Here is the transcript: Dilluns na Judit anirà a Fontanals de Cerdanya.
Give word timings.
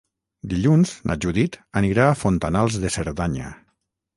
Dilluns 0.53 0.93
na 1.11 1.17
Judit 1.25 1.59
anirà 1.81 2.07
a 2.09 2.17
Fontanals 2.25 2.79
de 2.87 2.93
Cerdanya. 2.97 3.53